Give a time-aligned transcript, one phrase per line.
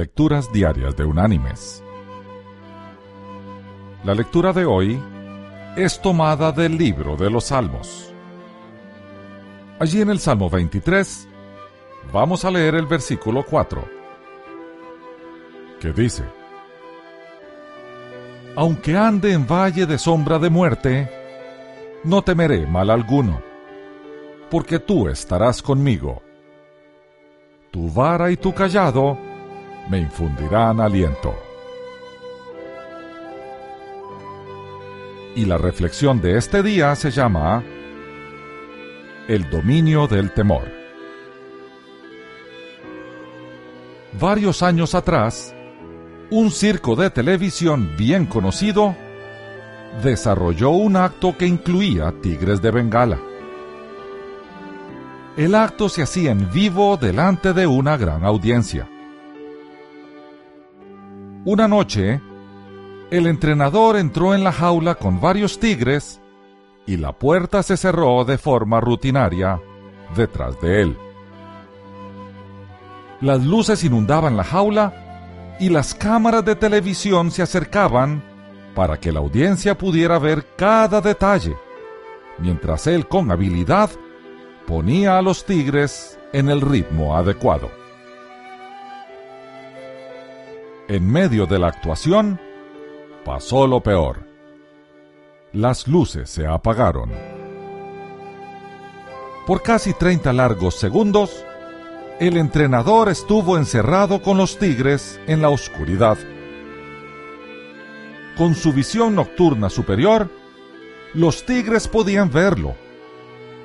[0.00, 1.84] Lecturas Diarias de Unánimes.
[4.02, 4.98] La lectura de hoy
[5.76, 8.10] es tomada del libro de los Salmos.
[9.78, 11.28] Allí en el Salmo 23
[12.14, 13.84] vamos a leer el versículo 4,
[15.78, 16.24] que dice,
[18.56, 21.10] Aunque ande en valle de sombra de muerte,
[22.04, 23.42] no temeré mal alguno,
[24.50, 26.22] porque tú estarás conmigo.
[27.70, 29.28] Tu vara y tu callado
[29.90, 31.34] me infundirán aliento.
[35.34, 37.64] Y la reflexión de este día se llama
[39.26, 40.70] El dominio del temor.
[44.20, 45.54] Varios años atrás,
[46.30, 48.94] un circo de televisión bien conocido
[50.04, 53.18] desarrolló un acto que incluía tigres de Bengala.
[55.36, 58.88] El acto se hacía en vivo delante de una gran audiencia.
[61.44, 62.20] Una noche,
[63.10, 66.20] el entrenador entró en la jaula con varios tigres
[66.86, 69.58] y la puerta se cerró de forma rutinaria
[70.14, 70.98] detrás de él.
[73.22, 78.22] Las luces inundaban la jaula y las cámaras de televisión se acercaban
[78.74, 81.56] para que la audiencia pudiera ver cada detalle,
[82.38, 83.88] mientras él con habilidad
[84.66, 87.79] ponía a los tigres en el ritmo adecuado.
[90.90, 92.38] En medio de la actuación,
[93.24, 94.26] pasó lo peor.
[95.52, 97.10] Las luces se apagaron.
[99.46, 101.46] Por casi 30 largos segundos,
[102.18, 106.18] el entrenador estuvo encerrado con los tigres en la oscuridad
[108.40, 110.30] con su visión nocturna superior,
[111.12, 112.74] los tigres podían verlo,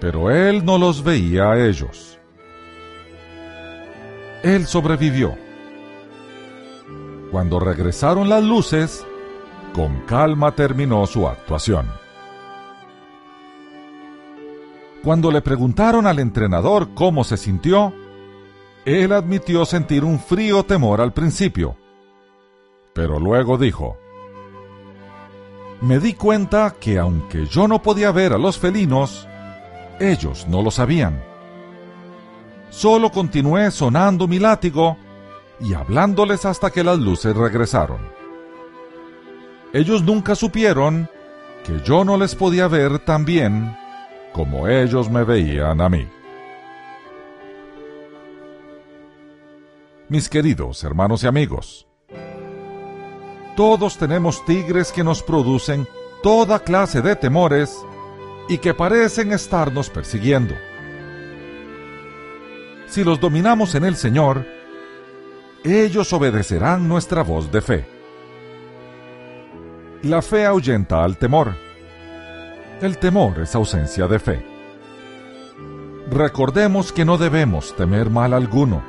[0.00, 2.18] pero él no los veía a ellos.
[4.42, 5.36] Él sobrevivió.
[7.32, 9.06] Cuando regresaron las luces,
[9.74, 11.90] con calma terminó su actuación.
[15.02, 17.94] Cuando le preguntaron al entrenador cómo se sintió,
[18.84, 21.74] él admitió sentir un frío temor al principio,
[22.92, 23.96] pero luego dijo,
[25.80, 29.26] me di cuenta que aunque yo no podía ver a los felinos,
[29.98, 31.24] ellos no lo sabían.
[32.68, 34.98] Solo continué sonando mi látigo
[35.60, 38.00] y hablándoles hasta que las luces regresaron.
[39.72, 41.08] Ellos nunca supieron
[41.64, 43.76] que yo no les podía ver tan bien
[44.32, 46.08] como ellos me veían a mí.
[50.08, 51.86] Mis queridos hermanos y amigos,
[53.56, 55.86] todos tenemos tigres que nos producen
[56.22, 57.78] toda clase de temores
[58.48, 60.54] y que parecen estarnos persiguiendo.
[62.86, 64.46] Si los dominamos en el Señor,
[65.70, 67.86] ellos obedecerán nuestra voz de fe.
[70.02, 71.54] La fe ahuyenta al temor.
[72.80, 74.46] El temor es ausencia de fe.
[76.10, 78.82] Recordemos que no debemos temer mal alguno,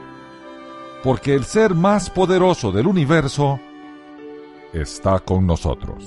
[1.04, 3.60] porque el ser más poderoso del universo
[4.74, 6.04] está con nosotros.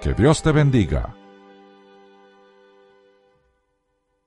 [0.00, 1.14] Que Dios te bendiga